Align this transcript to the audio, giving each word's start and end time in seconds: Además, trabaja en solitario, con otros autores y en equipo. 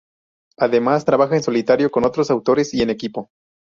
Además, 0.57 1.05
trabaja 1.05 1.35
en 1.35 1.43
solitario, 1.43 1.91
con 1.91 2.05
otros 2.05 2.31
autores 2.31 2.73
y 2.73 2.81
en 2.81 2.89
equipo. 2.89 3.29